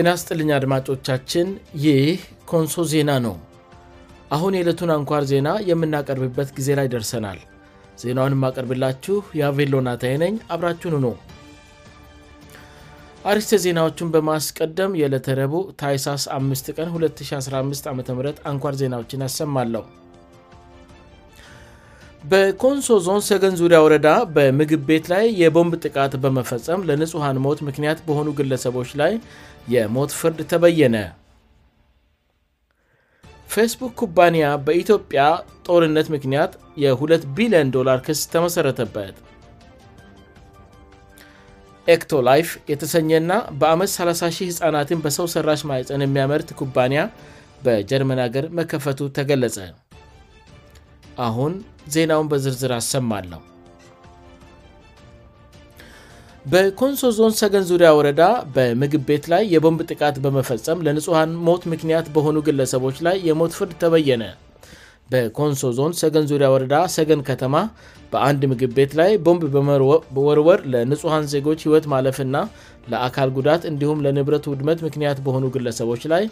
ጤናስጥልኛ 0.00 0.50
አድማጮቻችን 0.58 1.46
ይህ 1.84 2.02
ኮንሶ 2.50 2.74
ዜና 2.90 3.10
ነው 3.26 3.36
አሁን 4.34 4.54
የዕለቱን 4.56 4.90
አንኳር 4.94 5.22
ዜና 5.30 5.48
የምናቀርብበት 5.68 6.48
ጊዜ 6.56 6.68
ላይ 6.78 6.88
ደርሰናል 6.94 7.38
ዜናውን 8.02 8.34
የማቀርብላችሁ 8.36 9.16
የአቬሎናታይ 9.38 10.14
ነኝ 10.22 10.34
አብራችን 10.56 10.96
ሁኑ 10.96 11.06
አርስተ 13.32 13.60
ዜናዎቹን 13.64 14.12
በማስቀደም 14.16 14.98
የዕለተረቡ 15.00 15.54
ታይሳስ 15.82 16.26
5 16.38 16.70
ቀን 16.78 16.90
2015 16.98 17.90
ዓም 17.92 18.02
አንኳር 18.52 18.76
ዜናዎችን 18.82 19.26
ያሰማለሁ 19.28 19.84
በኮንሶ 22.30 22.92
ዞን 23.08 23.20
ሰገን 23.30 23.54
ዙሪያ 23.58 23.78
ወረዳ 23.86 24.08
በምግብ 24.36 24.80
ቤት 24.88 25.04
ላይ 25.16 25.26
የቦምብ 25.40 25.72
ጥቃት 25.84 26.12
በመፈጸም 26.22 26.80
ለንጹሐን 26.88 27.36
ሞት 27.44 27.60
ምክንያት 27.66 27.98
በሆኑ 28.06 28.28
ግለሰቦች 28.38 28.88
ላይ 29.00 29.12
የሞት 29.74 30.10
ፍርድ 30.18 30.40
ተበየነ 30.50 30.96
ፌስቡክ 33.54 33.92
ኩባንያ 34.00 34.44
በኢትዮጵያ 34.66 35.22
ጦርነት 35.66 36.08
ምክንያት 36.14 36.52
የ2ቢልዮንዶ 36.82 37.76
ክስ 38.08 38.20
ተመሠረተበት 38.34 39.16
ቶላይፍ 42.12 42.48
የተሰኘና 42.70 43.32
በአመት 43.58 43.90
30 43.96 44.40
ህፃናትን 44.50 45.02
በሰው 45.06 45.26
ሠራሽ 45.34 45.60
ማዕፀን 45.72 46.04
የሚያመርት 46.06 46.48
ኩባንያ 46.62 47.02
በጀርመን 47.64 48.22
ሀገር 48.26 48.46
መከፈቱ 48.60 49.00
ተገለጸ 49.18 49.58
አሁን 51.28 51.52
ዜናውን 51.96 52.26
በዝርዝር 52.30 52.72
አሰማለሁ 52.80 53.40
በኮንሶ 56.52 57.00
ዞን 57.16 57.32
ሰገን 57.38 57.64
ዙሪያ 57.68 57.88
ወረዳ 57.98 58.22
በምግብ 58.56 59.00
ቤት 59.08 59.24
ላይ 59.32 59.40
የቦምብ 59.52 59.80
ጥቃት 59.90 60.16
በመፈጸም 60.24 60.82
ለንጹሐን 60.86 61.30
ሞት 61.46 61.62
ምክንያት 61.72 62.06
በሆኑ 62.14 62.36
ግለሰቦች 62.48 62.96
ላይ 63.06 63.16
የሞት 63.28 63.52
ፍርድ 63.58 63.72
ተበየነ 63.82 64.24
በኮንሶ 65.12 65.62
ዞን 65.78 65.92
ሰገን 66.02 66.26
ዙሪያ 66.32 66.48
ወረዳ 66.52 66.74
ሰገን 66.96 67.20
ከተማ 67.28 67.54
በአንድ 68.12 68.44
ምግብ 68.52 68.72
ቤት 68.78 68.92
ላይ 69.00 69.10
ቦምብ 69.28 69.44
በወርወር 70.18 70.60
ለንጹሐን 70.74 71.24
ዜጎች 71.34 71.64
ህይወት 71.66 71.86
ማለፍና 71.92 72.36
ለአካል 72.92 73.32
ጉዳት 73.38 73.64
እንዲሁም 73.70 74.04
ለንብረት 74.06 74.46
ውድመት 74.52 74.84
ምክንያት 74.86 75.20
በሆኑ 75.28 75.44
ግለሰቦች 75.56 76.04
ላይ 76.14 76.26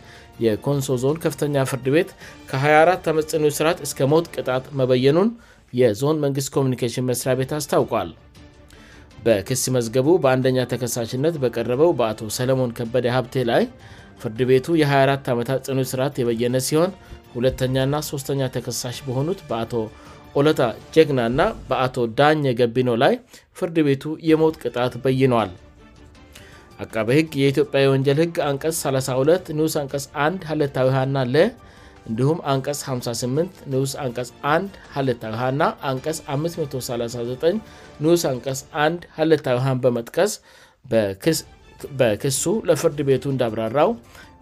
የኮንሶ 0.47 0.89
ዞን 1.05 1.19
ከፍተኛ 1.27 1.57
ፍርድ 1.73 1.89
ቤት 1.97 2.13
ከ24 2.53 3.03
ተመጽኖው 3.09 3.53
ሥርዓት 3.59 3.81
እስከ 3.89 4.09
ሞት 4.15 4.29
ቅጣት 4.37 4.67
መበየኑን 4.83 5.31
የዞን 5.83 6.23
መንግስት 6.27 6.51
ኮሚኒኬሽን 6.59 7.07
መስሪያ 7.11 7.35
ቤት 7.43 7.55
አስታውቋል 7.61 8.11
በክስ 9.27 9.63
መዝገቡ 9.75 10.09
በአንደኛ 10.23 10.59
ተከሳሽነት 10.73 11.35
በቀረበው 11.43 11.91
በአቶ 11.99 12.19
ሰለሞን 12.39 12.73
ከበደ 12.79 13.07
ሀብቴ 13.17 13.35
ላይ 13.51 13.63
ፍርድ 14.21 14.41
ቤቱ 14.51 14.67
የ24 14.81 15.31
ዓታ 15.43 15.53
ጽኑች 15.67 15.89
ስርዓት 15.93 16.17
የበየነ 16.23 16.57
ሲሆን 16.67 16.91
ሁተኛና 17.35 17.95
3ስተኛ 18.09 18.41
ተከሳሽ 18.57 18.97
በሆኑት 19.07 19.41
በአቶ 19.49 19.73
ኦለታ 20.41 20.63
ጀግና 20.95 21.21
ና 21.39 21.47
በአቶ 21.71 21.97
ዳኘ 22.19 22.45
ገቢኖ 22.61 22.91
ላይ 23.03 23.15
ፍርድ 23.59 23.77
ቤቱ 23.89 24.05
የሞት 24.31 24.57
ቅጣት 24.65 24.95
በይነዋል 25.05 25.51
አካቢ 26.85 27.09
ህግ 27.19 27.33
የኢትዮጵያ 27.43 27.81
የወንጀል 27.85 28.19
ህግ 28.25 28.37
ንቀስ 28.57 28.77
32 28.89 29.53
ኒስ 29.61 29.77
ስ1 30.05 30.49
2ታዊና 30.63 31.17
እንዲሁም 32.11 32.39
አንቀስ 32.53 32.81
58 32.95 33.61
ንስ 33.73 33.93
ቀስ 34.19 34.31
1 34.55 34.75
ሀልታዊእና 34.97 35.63
ንቀስ 35.97 36.19
539 36.35 37.61
ንስ 38.05 38.25
ቀስ 38.47 38.61
1 38.87 39.07
ሀልታዊሃን 39.19 39.79
በመጥቀስ 39.85 40.33
በክሱ 42.01 42.43
ለፍርድ 42.69 42.99
ቤቱ 43.09 43.25
እንዳብራራው 43.35 43.91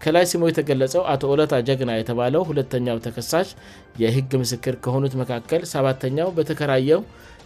ከላይ 0.03 0.25
ሲሞ 0.31 0.43
የተገለጸው 0.49 1.01
አቶ 1.11 1.21
ወለታ 1.31 1.53
ጀግና 1.67 1.91
የተባለው 1.97 2.41
ሁተኛው 2.49 2.97
ተከሳሽ 3.05 3.49
የህግ 4.01 4.31
ምስክር 4.41 4.75
ከሆኑት 4.85 5.13
መካከል 5.21 5.61
7ተኛው 5.73 6.29
በተከራየው 6.39 7.01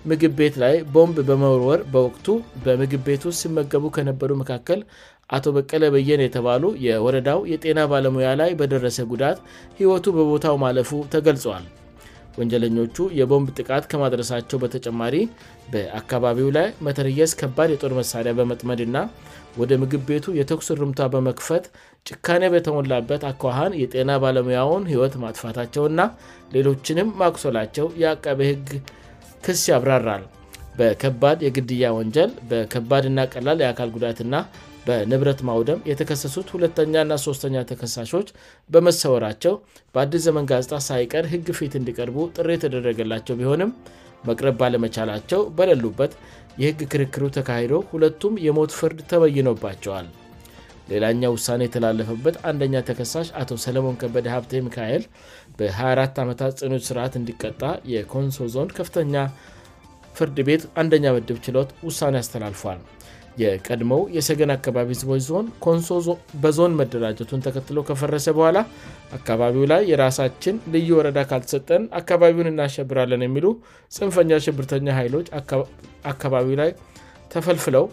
ምግብ 0.10 0.34
ቤት 0.40 0.56
ላይ 0.64 0.76
ቦምብ 0.96 1.18
በመወርወር 1.30 1.82
በወቅቱ 1.94 2.28
በምግብ 2.66 3.02
ቤት 3.10 3.24
ሲመገቡ 3.42 3.86
ከነበሩ 3.98 4.32
መካከል 4.42 4.82
አቶ 5.36 5.46
በቀለ 5.56 5.84
በየን 5.94 6.22
የተባሉ 6.24 6.66
የወረዳው 6.84 7.40
የጤና 7.52 7.80
ባለሙያ 7.94 8.28
ላይ 8.42 8.52
በደረሰ 8.60 8.98
ጉዳት 9.12 9.40
ህይወቱ 9.80 10.06
በቦታው 10.18 10.56
ማለፉ 10.64 10.92
ተገልጿዋል 11.14 11.66
ወንጀለኞቹ 12.40 12.98
የቦምብ 13.20 13.48
ጥቃት 13.58 13.84
ከማድረሳቸው 13.92 14.58
በተጨማሪ 14.64 15.16
በአካባቢው 15.74 16.50
ላይ 16.58 16.68
መተርየስ 16.86 17.32
ከባድ 17.42 17.70
የጦር 17.74 17.94
መሳሪያ 18.00 18.32
በመጥመድ 18.40 18.82
እና 18.88 18.98
ወደ 19.62 19.72
ምግብ 19.82 20.02
ቤቱ 20.12 20.26
የተኩስ 20.40 20.70
ርምቷ 20.82 21.00
በመክፈት 21.16 21.66
ጭካኔ 22.10 22.44
በተሞላበት 22.54 23.22
አኳሃን 23.32 23.76
የጤና 23.82 24.12
ባለሙያውን 24.24 24.86
ህይወት 24.92 25.16
ማጥፋታቸውና 25.24 26.02
ሌሎችንም 26.56 27.10
ማኩሰላቸው 27.22 27.88
የአቀቤ 28.04 28.40
ህግ 28.52 28.70
ክስ 29.48 29.64
ያብራራል 29.74 30.24
በከባድ 30.80 31.40
የግድያ 31.48 31.86
ወንጀል 32.00 32.32
በከባድና 32.50 33.20
ቀላል 33.36 33.60
የአካል 33.66 33.90
ጉዳትና 33.98 34.34
በንብረት 34.88 35.40
ማውደም 35.48 35.80
የተከሰሱት 35.92 36.48
ሁለተኛና 36.56 37.14
ሦስተኛ 37.26 37.56
ተከሳሾች 37.72 38.28
በመሰወራቸው 38.74 39.54
በአዲስ 39.94 40.22
ዘመን 40.28 40.46
ጋዜጣ 40.52 40.74
ሳይቀር 40.90 41.26
ሕግ 41.34 41.48
ፊት 41.60 41.74
እንዲቀርቡ 41.80 42.18
ጥሬ 42.36 42.48
የተደረገላቸው 42.56 43.38
ቢሆንም 43.40 43.72
መቅረብ 44.30 44.56
ባለመቻላቸው 44.62 45.42
በለሉበት 45.58 46.14
የህግ 46.62 46.80
ክርክሩ 46.92 47.24
ተካሂዶ 47.40 47.74
ሁለቱም 47.92 48.38
የሞት 48.46 48.72
ፍርድ 48.80 49.02
ተበይነባቸዋል 49.12 50.08
ሌላኛው 50.92 51.32
ውሳኔ 51.38 51.62
የተላለፈበት 51.66 52.36
አንደኛ 52.50 52.76
ተከሳሽ 52.90 53.28
አቶ 53.42 53.50
ሰለሞን 53.66 53.98
ከበደ 54.02 54.28
ሀብቴ 54.36 54.54
ሚካኤል 54.68 55.04
በ24 55.60 56.22
ዓታት 56.34 56.54
ጽኑች 56.60 56.84
ሥርዓት 56.90 57.14
እንዲቀጣ 57.22 57.62
የኮንሶ 57.94 58.40
ዞን 58.54 58.70
ከፍተኛ 58.78 59.16
ፍርድ 60.20 60.38
ቤት 60.50 60.64
አንደኛ 60.84 61.08
ምድብ 61.18 61.40
ችሎት 61.48 61.72
ውሳኔ 61.88 62.14
ያስተላልፏል 62.22 62.80
የቀድሞው 63.42 64.02
የሰገን 64.18 64.52
አካባቢ 64.58 64.88
ዝቦች 65.00 65.22
ዞን 65.30 65.48
ንሶ 65.80 66.14
በዞን 66.44 66.76
መደራጀቱን 66.80 67.44
ተከትሎ 67.48 67.78
ከፈረሰ 67.90 68.28
በኋላ 68.38 68.58
አካባቢው 69.18 69.66
ላይ 69.72 69.82
የራሳችን 69.92 70.56
ልዩ 70.74 70.88
ወረዳ 71.00 71.20
ካልተሰጠን 71.32 71.84
አካባቢውን 72.00 72.50
እናሸብራለን 72.54 73.26
የሚሉ 73.28 73.46
ፅንፈኛ 73.98 74.32
ሽብርተኛ 74.46 74.88
ኃይሎች 75.00 75.28
አካባቢው 76.14 76.56
ላይ 76.62 76.72
ተፈልፍለው 77.34 77.86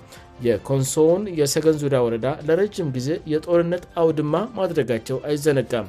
የኮንሶውን 0.46 1.22
የሰገን 1.40 1.76
ዙዳ 1.82 1.96
ወረዳ 2.06 2.28
ለረጅም 2.46 2.88
ጊዜ 2.96 3.08
የጦርነት 3.32 3.84
አውድማ 4.02 4.34
ማድረጋቸው 4.58 5.18
አይዘነጋም 5.30 5.86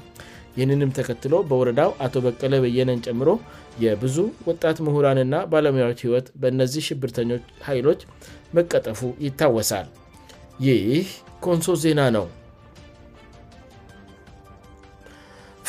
ይህንንም 0.57 0.91
ተከትሎ 0.97 1.33
በወረዳው 1.49 1.89
አቶ 2.05 2.13
በቀለ 2.25 2.53
በየነን 2.63 2.99
ጨምሮ 3.05 3.29
የብዙ 3.83 4.15
ወጣት 4.49 4.77
ምሁራንና 4.85 5.35
ባለሙያዎች 5.51 5.99
ህይወት 6.05 6.27
በእነዚህ 6.41 6.85
ሽብርተኞች 6.89 7.45
ኃይሎች 7.67 8.01
መቀጠፉ 8.57 8.99
ይታወሳል 9.25 9.87
ይህ 10.67 11.07
ኮንሶ 11.45 11.67
ዜና 11.83 12.01
ነው 12.17 12.25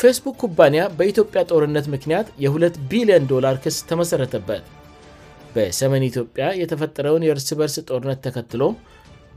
ፌስቡክ 0.01 0.37
ኩባንያ 0.45 0.81
በኢትዮጵያ 0.97 1.41
ጦርነት 1.53 1.87
ምክንያት 1.95 2.27
የ2 2.45 2.81
ቢልዮንዶላር 2.91 3.55
ክስ 3.65 3.77
ተመሠረተበት 3.91 4.65
በሰመን 5.55 6.03
ኢትዮጵያ 6.11 6.47
የተፈጠረውን 6.63 7.25
የእርስ 7.27 7.49
በርስ 7.59 7.77
ጦርነት 7.91 8.19
ተከትሎ 8.27 8.63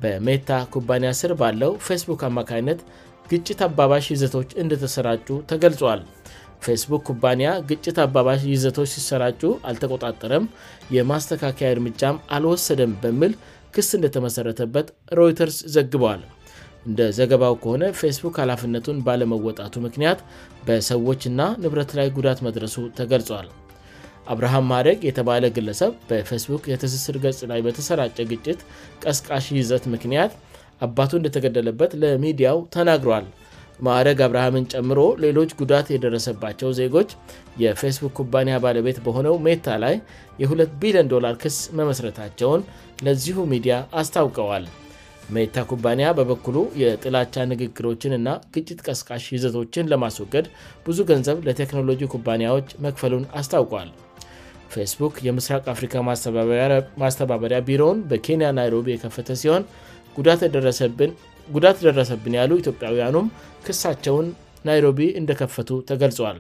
በሜታ 0.04 0.52
ኩባንያ 0.74 1.10
ስር 1.22 1.32
ባለው 1.42 1.72
ፌስቡክ 1.88 2.22
አማካይነት 2.28 2.80
ግጭት 3.32 3.60
አባባሽ 3.68 4.06
ይዘቶች 4.14 4.50
እንደተሰራጩ 4.62 5.28
ተገልጿል 5.50 6.00
ፌስቡክ 6.66 7.02
ኩባንያ 7.10 7.50
ግጭት 7.70 7.98
አባባሽ 8.06 8.42
ይዘቶች 8.54 8.90
ሲሰራጩ 8.94 9.42
አልተቆጣጠረም 9.70 10.46
የማስተካከያ 10.96 11.70
እርምጫም 11.76 12.18
አልወሰደም 12.38 12.94
በምል 13.04 13.34
ክስ 13.76 13.90
እንደተመሰረተበት 13.98 14.88
ሮይተርስ 15.20 15.58
ዘግበዋል 15.76 16.22
እንደ 16.88 17.00
ዘገባው 17.20 17.54
ከሆነ 17.64 17.84
ፌስቡክ 18.02 18.36
ኃላፍነቱን 18.44 18.98
ባለመወጣቱ 19.08 19.74
ምክንያት 19.88 20.20
በሰዎችና 20.68 21.42
ንብረት 21.64 21.92
ላይ 22.00 22.08
ጉዳት 22.18 22.40
መድረሱ 22.50 22.78
ተገልጿል 23.00 23.48
አብርሃም 24.34 24.68
ማደግ 24.72 25.00
የተባለ 25.10 25.44
ግለሰብ 25.58 25.92
በፌስቡክ 26.10 26.64
የትስስር 26.72 27.16
ገጽ 27.24 27.40
ላይ 27.52 27.60
በተሰራጨ 27.68 28.18
ግጭት 28.32 28.60
ቀስቃሽ 29.04 29.46
ይዘት 29.60 29.86
ምክንያት 29.94 30.34
አባቱ 30.86 31.10
እንደተገደለበት 31.20 31.92
ለሚዲያው 32.02 32.58
ተናግሯል 32.76 33.26
ማዕረግ 33.88 34.20
አብርሃምን 34.26 34.66
ጨምሮ 34.74 35.00
ሌሎች 35.26 35.52
ጉዳት 35.60 35.88
የደረሰባቸው 35.94 36.70
ዜጎች 36.80 37.10
የፌስቡክ 37.64 38.14
ኩባንያ 38.20 38.56
ባለቤት 38.66 38.98
በሆነው 39.06 39.36
ሜታ 39.46 39.68
ላይ 39.84 39.96
የ2ቢልንዶ 40.42 41.14
ክስ 41.44 41.58
መመስረታቸውን 41.80 42.62
ለዚሁ 43.08 43.38
ሚዲያ 43.54 43.76
አስታውቀዋል 44.02 44.66
ሜታ 45.36 45.56
ኩባንያ 45.72 46.06
በበኩሉ 46.18 46.58
የጥላቻ 46.82 47.34
ንግግሮችን 47.52 48.16
እና 48.20 48.30
ግጭት 48.54 48.80
ቀስቃሽ 48.88 49.26
ይዘቶችን 49.36 49.90
ለማስወገድ 49.94 50.46
ብዙ 50.86 51.00
ገንዘብ 51.12 51.38
ለቴክኖሎጂ 51.48 52.02
ኩባንያዎች 52.14 52.70
መክፈሉን 52.86 53.26
አስታውቋል 53.42 53.90
ፌስቡክ 54.74 55.16
የምስራቅ 55.28 55.64
አፍሪካ 55.76 55.94
ማስተባበሪያ 57.04 57.60
ቢሮውን 57.70 58.02
በኬንያ 58.10 58.48
ናይሮቢ 58.60 58.88
የከፈተ 58.94 59.30
ሲሆን 59.44 59.64
ጉዳት 60.20 61.78
ደረሰብን 61.90 62.34
ያሉ 62.40 62.52
ኢትዮጵያውያኑም 62.62 63.28
ክሳቸውን 63.66 64.28
ናይሮቢ 64.68 65.00
እንደከፈቱ 65.20 65.70
ተገልጿል 65.90 66.40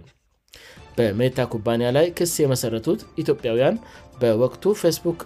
በሜታ 0.97 1.39
ኩባንያ 1.53 1.87
ላይ 1.97 2.07
ክስ 2.17 2.31
የመሠረቱት 2.43 3.01
ኢትዮጵያውያን 3.21 3.75
በወቅቱ 4.21 4.63
ፌስቡክ 4.81 5.19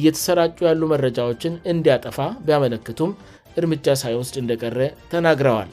እየተሰራጩ 0.00 0.58
ያሉ 0.68 0.82
መረጃዎችን 0.92 1.54
እንዲያጠፋ 1.72 2.18
ቢያመለክቱም 2.46 3.12
እርምጃ 3.60 3.86
ሳይ 4.02 4.14
ውስድ 4.20 4.36
እንደቀረ 4.42 4.78
ተናግረዋል 5.12 5.70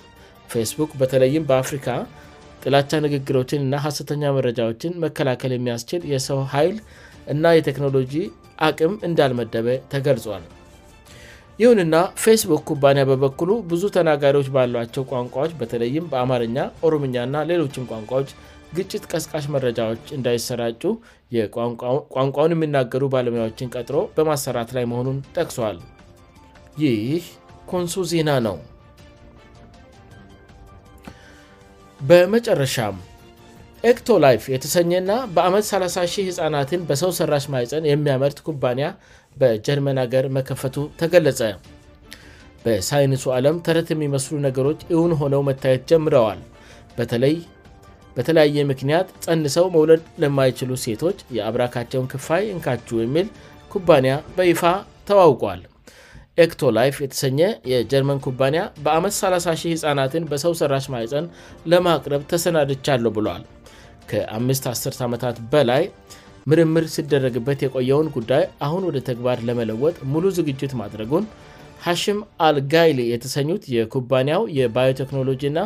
ፌስቡክ 0.54 0.92
በተለይም 1.02 1.48
በአፍሪካ 1.52 1.88
ጥላቻ 2.66 2.92
ንግግሮችን 3.08 3.64
እና 3.68 3.76
ሀሰተኛ 3.86 4.24
መረጃዎችን 4.40 4.98
መከላከል 5.06 5.52
የሚያስችል 5.58 6.04
የሰው 6.14 6.42
ኃይል 6.56 6.78
እና 7.36 7.46
የቴክኖሎጂ 7.58 8.16
አቅም 8.70 8.94
እንዳልመደበ 9.10 9.68
ተገልጿል 9.96 10.46
ይሁንና 11.62 11.96
ፌስቡክ 12.24 12.60
ኩባንያ 12.70 13.04
በበኩሉ 13.10 13.52
ብዙ 13.70 13.84
ተናጋሪዎች 13.96 14.48
ባሏቸው 14.56 15.04
ቋንቋዎች 15.12 15.52
በተለይም 15.60 16.10
በአማርኛ 16.12 16.58
ኦሮምኛ 16.88 17.16
እና 17.28 17.38
ሌሎችም 17.52 17.88
ቋንቋዎች 17.92 18.30
ግጭት 18.78 19.04
ቀስቃሽ 19.12 19.46
መረጃዎች 19.56 20.04
እንዳይሰራጩ 20.18 20.84
የቋንቋውን 21.38 22.56
የሚናገሩ 22.56 23.04
ባለሙያዎችን 23.16 23.72
ቀጥሮ 23.76 24.00
በማሰራት 24.18 24.70
ላይ 24.78 24.86
መሆኑን 24.94 25.18
ጠቅሷል 25.38 25.80
ይህ 26.84 27.26
ኮንሶ 27.74 28.04
ዜና 28.14 28.30
ነው 28.48 28.58
በመጨረሻ 32.12 32.78
ecቶላይ 33.90 34.36
የተሰኘና 34.54 35.12
በአመት 35.36 35.66
3 35.72 36.20
ጻናትን 36.38 36.82
በሰው 36.88 37.12
ሠራሽ 37.18 37.46
ማይፀን 37.54 37.84
የሚያመርት 37.90 38.38
ኩባንያ 38.48 38.86
በጀርመን 39.42 39.98
ሀገር 40.04 40.26
መከፈቱ 40.38 40.76
ተገለጸ 41.02 41.42
በሳይንሱ 42.64 43.24
ዓለም 43.38 43.58
ተረት 43.66 43.90
የሚመስሉ 43.94 44.36
ነገሮች 44.48 44.80
እውን 44.96 45.12
ሆነው 45.22 45.42
መታየት 45.50 45.84
ጀምረዋል 45.92 46.40
በተለያየ 48.18 48.66
ምክንያት 48.72 49.08
ጸንሰው 49.26 49.66
መውለድ 49.76 50.04
ለማይችሉ 50.24 50.72
ሴቶች 50.86 51.20
የአብራካቸውን 51.38 52.10
ክፋይ 52.16 52.46
እንካች 52.56 52.88
የሚል 53.06 53.28
ኩባንያ 53.76 54.16
በይፋ 54.40 54.64
ተዋውቋል 55.10 55.62
ቶላይ 56.64 56.90
የተሰኘ 57.06 57.40
የጀርመን 57.74 58.20
ኩባን 58.28 58.58
በአመት 58.88 59.16
3 59.26 59.70
ጻናትን 59.84 60.28
በሰው 60.34 60.56
ሠራሽ 60.64 60.88
ማይፀን 60.96 61.28
ለማቅረብ 61.74 62.24
ተሰናድቻለሁ 62.34 63.12
ብሏል 63.20 63.46
ከ51 64.12 64.98
ዓመታት 65.08 65.38
በላይ 65.52 65.84
ምርምር 66.52 66.86
ሲደረግበት 66.96 67.60
የቆየውን 67.66 68.08
ጉዳይ 68.18 68.44
አሁን 68.66 68.84
ወደ 68.90 68.98
ተግባር 69.10 69.40
ለመለወጥ 69.48 69.96
ሙሉ 70.12 70.24
ዝግጅት 70.38 70.74
ማድረጉን 70.82 71.26
ሐሽም 71.86 72.20
አል 72.46 72.58
ጋይሊ 72.74 73.00
የተሰኙት 73.14 73.64
የኩባንያው 73.76 74.44
የባዮቴክኖሎጂ 74.60 75.42
እና 75.52 75.60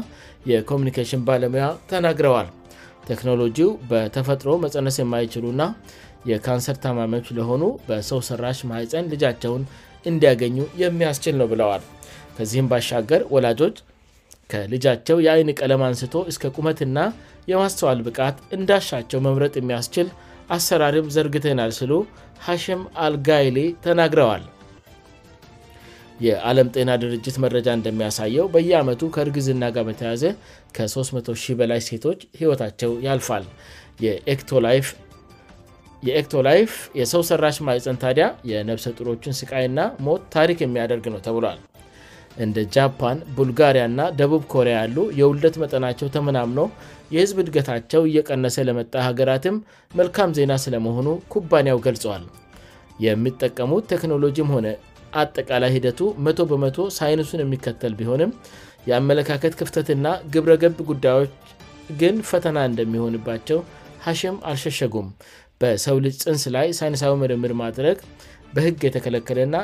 የኮሚኒኬሽን 0.51 1.21
ባለሙያ 1.27 1.65
ተናግረዋል 1.91 2.49
ቴክኖሎጂው 3.09 3.69
በተፈጥሮ 3.91 4.49
መፀነስ 4.63 4.97
የማይችሉእና 5.01 5.63
የካንሰር 6.31 6.77
ተማሚዎች 6.87 7.27
ለሆኑ 7.37 7.63
በሰው 7.87 8.19
ሰራሽ 8.29 8.59
ማይፀን 8.71 9.09
ልጃቸውን 9.13 9.63
እንዲያገኙ 10.09 10.57
የሚያስችል 10.83 11.35
ነው 11.41 11.47
ብለዋል 11.53 11.81
ከዚህም 12.37 12.69
ባሻገር 12.71 13.21
ወላጆች 13.35 13.77
ከልጃቸው 14.51 15.17
የአይን 15.25 15.49
ቀለም 15.59 15.81
አንስቶ 15.87 16.13
እስከ 16.31 16.43
ቁመትና 16.59 16.97
የማስሰዋል 17.51 17.99
ብቃት 18.07 18.37
እንዳሻቸው 18.57 19.19
መምረጥ 19.27 19.53
የሚያስችል 19.59 20.07
አሰራሪም 20.55 21.07
ዘርግትናል 21.15 21.71
ስሉ 21.79 21.91
ሐሽም 22.47 22.81
አልጋይሌ 23.05 23.59
ተናግረዋል 23.85 24.43
የዓለም 26.25 26.67
ጤና 26.75 26.89
ድርጅት 27.03 27.35
መረጃ 27.43 27.67
እንደሚያሳየው 27.77 28.47
በየዓመቱ 28.53 29.01
ከእርግዝና 29.15 29.63
ጋር 29.75 29.85
በተያዘ 29.87 30.23
ከ300 30.77 31.47
በላይ 31.61 31.79
ሴቶች 31.87 32.19
ህይወታቸው 32.41 32.91
ያልፋል 33.07 33.47
የኤክቶላይፍ 36.09 36.73
የሰው 36.99 37.23
ሰራሽ 37.31 37.57
ማእፅን 37.69 37.99
ታዲያ 38.05 38.27
የነብሰ 38.51 38.85
ጥሮችን 38.99 39.37
ስቃይና 39.41 39.79
ሞት 40.07 40.23
ታሪክ 40.37 40.61
የሚያደርግ 40.65 41.07
ነው 41.15 41.19
ተብሏል 41.27 41.59
እንደ 42.43 42.57
ጃፓን 42.75 43.17
ቡልጋሪያና 43.37 44.01
ደቡብ 44.19 44.43
ኮሪያ 44.53 44.73
ያሉ 44.81 44.97
የውለት 45.19 45.55
መጠናቸው 45.63 46.07
ተመናምኖ 46.15 46.61
የህዝብ 47.13 47.37
እድገታቸው 47.43 48.01
እየቀነሰ 48.09 48.57
ለመጣ 48.67 48.93
ሀገራትም 49.07 49.55
መልካም 49.99 50.35
ዜና 50.37 50.53
ስለመሆኑ 50.65 51.07
ኩባንያው 51.33 51.79
ገልጸዋል 51.87 52.23
የሚጠቀሙት 53.05 53.83
ቴክኖሎጂም 53.93 54.51
ሆነ 54.55 54.67
አጠቃላይ 55.21 55.71
ሂደቱ 55.77 56.01
1ቶ 56.25 56.39
በመቶ 56.51 56.77
ሳይንሱን 56.97 57.41
የሚከተል 57.43 57.93
ቢሆንም 57.99 58.31
የአመለካከት 58.89 59.53
ክፍተትና 59.61 60.05
ግብረገብ 60.33 60.77
ጉዳዮች 60.91 61.33
ግን 62.01 62.15
ፈተና 62.29 62.57
እንደሚሆንባቸው 62.69 63.59
ሐሽም 64.05 64.37
አልሸሸጉም 64.51 65.07
በሰው 65.63 65.97
ልጅ 66.05 66.15
ፅንስ 66.23 66.43
ላይ 66.55 66.67
ሳይንሳዊ 66.79 67.13
ምርምር 67.23 67.51
ማድረግ 67.63 67.97
በህግ 68.55 68.79
የተከለከለና 68.87 69.55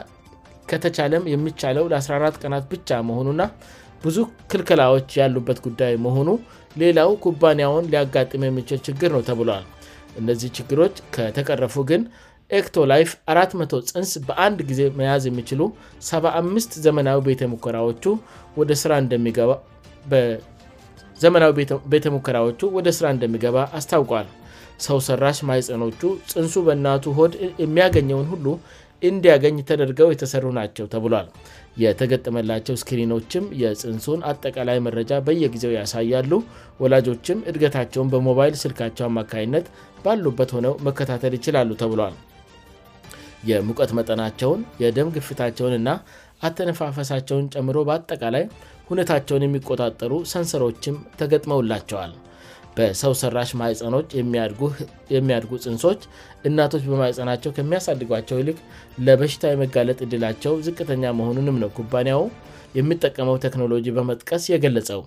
ከተቻለም 0.72 1.24
የሚቻለው 1.34 1.86
ለ14 1.92 2.40
ቀናት 2.44 2.64
ብቻ 2.74 2.90
መሆኑና 3.10 3.42
ብዙ 4.04 4.18
ክልክላዎች 4.52 5.10
ያሉበት 5.22 5.60
ጉዳይ 5.68 5.94
መሆኑ 6.06 6.30
ሌላው 6.82 7.12
ኩባንያውን 7.26 7.88
ሊያጋጥመ 7.92 8.42
የሚችል 8.50 8.80
ችግር 8.88 9.10
ነው 9.16 9.22
ተብለል 9.30 9.66
እነዚህ 10.22 10.50
ችግሮች 10.60 10.96
ከተቀረፉ 11.16 11.76
ግን 11.92 12.02
ቶላይ 12.76 13.02
400 13.32 13.80
ፅንስ 13.88 14.12
በአንድ 14.28 14.60
ጊዜ 14.70 14.82
መያዝ 15.00 15.24
የሚችሉ 15.28 15.62
75ዘመናዊ 16.10 17.18
ቤተሙከራዎቹ 17.30 18.04
ወደ 22.78 22.90
ስራ 22.98 23.10
እንደሚገባ 23.16 23.58
አስታውቋል 23.80 24.30
ሰው 24.86 24.98
ሰራሽ 25.08 25.38
ማይፀኖቹ 25.50 26.00
ፅንሱ 26.32 26.54
በእናቱ 26.66 27.06
ሆድ 27.18 27.34
የሚያገኘውን 27.64 28.28
ሁሉ 28.34 28.46
እንዲያገኝ 29.10 29.56
ተደርገው 29.70 30.08
የተሰሩ 30.12 30.46
ናቸው 30.60 30.86
ተብሏል 30.94 31.28
የተገጥመላቸው 31.84 32.76
ስክሪኖችም 32.82 33.44
የፅንሱን 33.62 34.20
አጠቃላይ 34.30 34.78
መረጃ 34.86 35.12
በየጊዜው 35.28 35.76
ያሳያሉ 35.80 36.32
ወላጆችም 36.84 37.44
እድገታቸውን 37.50 38.10
በሞባይል 38.14 38.56
ስልካቸው 38.64 39.06
አማካይነት 39.10 39.66
ባሉበት 40.06 40.52
ሆነው 40.58 40.74
መከታተል 40.88 41.34
ይችላሉ 41.40 41.70
ተብሏል 41.82 42.16
የሙቀት 43.50 43.92
መጠናቸውን 44.00 44.62
የደም 44.84 45.12
ግፍታቸውንና 45.18 45.90
አተነፋፈሳቸውን 46.48 47.46
ጨምሮ 47.56 47.78
በአጠቃላይ 47.90 48.44
ሁነታቸውን 48.90 49.46
የሚቆጣጠሩ 49.46 50.14
ሰንሰሮችም 50.32 50.98
ተገጥመውላቸዋል 51.20 52.12
በሰው 52.78 53.14
ሰራሽ 53.22 53.50
ማይፀኖች 53.60 54.08
የሚያድጉ 55.16 55.52
ፅንሶች 55.66 56.02
እናቶች 56.48 56.84
በማይፀናቸው 56.90 57.52
ከሚያሳድጓቸው 57.58 58.38
ይልቅ 58.42 58.58
ለበሽታ 59.06 59.44
የመጋለጥ 59.54 59.98
እድላቸው 60.06 60.54
ዝቅተኛ 60.66 61.04
መሆኑንም 61.20 61.58
ነው 61.64 61.70
ኩባንያው 61.78 62.22
የሚጠቀመው 62.80 63.36
ቴክኖሎጂ 63.46 63.86
በመጥቀስ 63.98 64.44
የገለጸው 64.54 65.02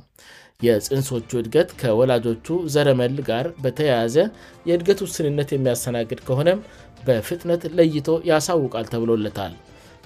የፅንሶቹ 0.66 1.30
እድገት 1.42 1.70
ከወላጆቹ 1.82 2.48
ዘረመል 2.74 3.14
ጋር 3.30 3.46
በተያያዘ 3.64 4.16
የእድገት 4.70 5.00
ውስንነት 5.06 5.50
የሚያሰናግድ 5.54 6.20
ከሆነም 6.28 6.60
በፍጥነት 7.08 7.62
ለይቶ 7.78 8.08
ያሳውቃል 8.30 8.86
ተብሎለታል 8.94 9.54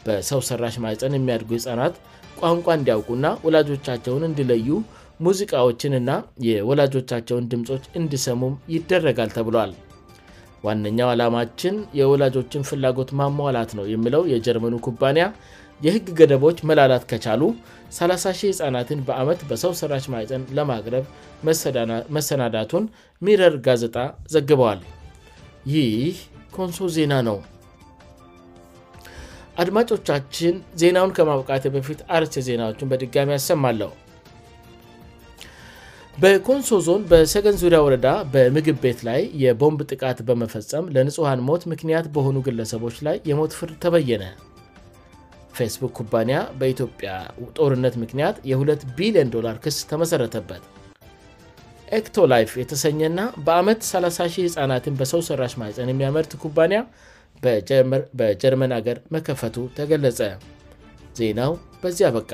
በሰው 0.06 0.40
ሰራሽ 0.50 0.74
ማይፀን 0.84 1.16
የሚያድጉ 1.18 1.50
ህፃናት 1.58 1.94
ቋንቋ 2.42 2.66
እንዲያውቁና 2.78 3.26
ወላጆቻቸውን 3.46 4.26
እንዲለዩ 4.30 4.68
ሙዚቃዎችንና 5.24 6.10
የወላጆቻቸውን 6.48 7.44
ድምፆች 7.52 7.84
እንድሰሙም 7.98 8.54
ይደረጋል 8.74 9.28
ተብሏል 9.36 9.72
ዋነኛው 10.66 11.08
ዓላማችን 11.12 11.74
የወላጆችን 11.98 12.66
ፍላጎት 12.70 13.10
ማሟላት 13.20 13.70
ነው 13.78 13.84
የሚለው 13.94 14.22
የጀርመኑ 14.32 14.74
ኩባንያ 14.86 15.24
የህግ 15.84 16.06
ገደቦች 16.18 16.58
መላላት 16.68 17.04
ከቻሉ 17.10 17.42
3 17.96 18.44
ህጻናትን 18.50 19.00
በአመት 19.08 19.40
በሰው 19.50 19.72
ስራች 19.80 20.04
ማይጠን 20.14 20.44
ለማቅረብ 20.56 21.04
መሰናዳቱን 22.16 22.84
ሚረር 23.26 23.56
ጋዘጣ 23.66 23.96
ዘግበዋል 24.34 24.80
ይህ 25.74 26.16
ኮንሶ 26.56 26.80
ዜና 26.96 27.12
ነው 27.28 27.38
አድማጮቻችን 29.62 30.54
ዜናውን 30.82 31.12
ከማውቃት 31.18 31.66
በፊት 31.76 32.00
አርስ 32.16 32.32
ዜናዎችን 32.48 32.90
በድጋሚ 32.92 33.30
ያሰማለሁ 33.36 33.90
በኮንሶ 36.22 36.68
ዞን 36.86 37.00
በሰገን 37.10 37.56
ዙሪያ 37.60 37.78
ወረዳ 37.84 38.08
በምግብ 38.34 38.76
ቤት 38.82 39.00
ላይ 39.08 39.22
የቦምብ 39.42 39.80
ጥቃት 39.90 40.18
በመፈጸም 40.28 40.84
ለንጹሐን 40.94 41.40
ሞት 41.48 41.62
ምክንያት 41.72 42.06
በሆኑ 42.14 42.36
ግለሰቦች 42.48 42.96
ላይ 43.06 43.16
የሞት 43.30 43.56
ፍርድ 43.58 43.74
ተበየነ 43.84 44.24
ፌስቡክ 45.58 45.92
ኩባንያ 45.98 46.36
በኢትዮጵያ 46.60 47.10
ጦርነት 47.58 47.96
ምክንያት 48.04 48.36
የ2ቢልዮን 48.52 49.58
ክስ 49.66 49.76
ተመሠረተበት 49.92 50.62
ኤctላይf 52.00 52.50
የተሰኘና 52.62 53.18
በአመት 53.48 53.80
300 53.92 54.46
ሕፃናትን 54.48 54.96
በሰው 55.00 55.20
ሠራሽ 55.30 55.54
ማይፀን 55.62 55.90
የሚያመርት 55.94 56.32
ኩባንያ 56.44 56.80
በጀርመን 58.20 58.74
አገር 58.80 59.00
መከፈቱ 59.16 59.56
ተገለጸ 59.78 60.20
ዜናው 61.20 61.54
በዚህ 61.82 62.06
አበቃ 62.10 62.32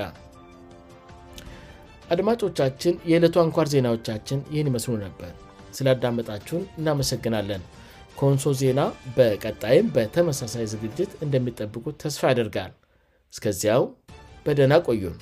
አድማጮቻችን 2.13 2.95
የዕለቱ 3.09 3.35
አንኳር 3.43 3.67
ዜናዎቻችን 3.73 4.39
ይህን 4.53 4.69
ይመስሉ 4.69 4.95
ነበር 5.03 5.29
ስላዳመጣችሁን 5.77 6.63
እናመሰግናለን 6.79 7.61
ኮንሶ 8.21 8.45
ዜና 8.61 8.81
በቀጣይም 9.17 9.87
በተመሳሳይ 9.95 10.65
ዝግጅት 10.73 11.11
እንደሚጠብቁት 11.27 11.97
ተስፋ 12.03 12.23
ያደርጋል 12.33 12.73
እስከዚያው 13.35 13.85
በደና 14.47 14.75
ቆዩም 14.89 15.15